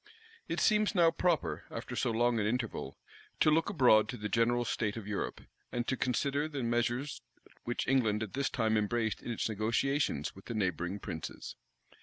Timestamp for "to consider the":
5.87-6.63